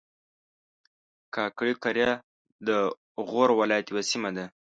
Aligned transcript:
کاکړي 1.35 1.73
قریه 1.83 2.11
د 2.67 2.69
غور 3.27 3.49
ولایت 3.59 3.85
یوه 3.91 4.03
سیمه 4.11 4.29
ده 4.35 4.45